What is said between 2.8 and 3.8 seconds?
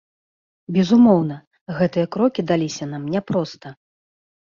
нам няпроста.